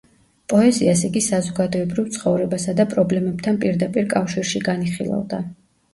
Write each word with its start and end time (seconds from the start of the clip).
პოეზიას 0.53 1.03
იგი 1.09 1.21
საზოგადოებრივ 1.25 2.09
ცხოვრებასა 2.17 2.75
და 2.79 2.85
პრობლემებთან 2.95 3.61
პირდაპირ 3.67 4.09
კავშირში 4.15 4.67
განიხილავდა. 4.73 5.43